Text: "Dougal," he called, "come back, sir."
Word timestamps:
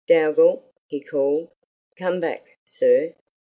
"Dougal," 0.07 0.63
he 0.87 0.99
called, 0.99 1.51
"come 1.95 2.19
back, 2.19 2.57
sir." 2.65 3.13